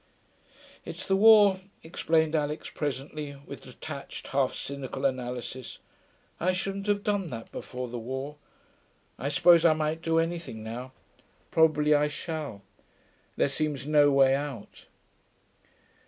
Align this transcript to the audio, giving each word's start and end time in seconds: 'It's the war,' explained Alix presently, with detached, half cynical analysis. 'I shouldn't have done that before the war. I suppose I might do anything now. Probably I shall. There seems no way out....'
'It's 0.83 1.05
the 1.05 1.15
war,' 1.15 1.59
explained 1.83 2.33
Alix 2.33 2.71
presently, 2.71 3.35
with 3.45 3.61
detached, 3.61 4.25
half 4.29 4.51
cynical 4.55 5.05
analysis. 5.05 5.77
'I 6.39 6.53
shouldn't 6.53 6.87
have 6.87 7.03
done 7.03 7.27
that 7.27 7.51
before 7.51 7.87
the 7.87 7.99
war. 7.99 8.37
I 9.19 9.29
suppose 9.29 9.63
I 9.63 9.73
might 9.73 10.01
do 10.01 10.17
anything 10.17 10.63
now. 10.63 10.91
Probably 11.51 11.93
I 11.93 12.07
shall. 12.07 12.63
There 13.35 13.47
seems 13.47 13.85
no 13.85 14.09
way 14.09 14.33
out....' 14.33 14.87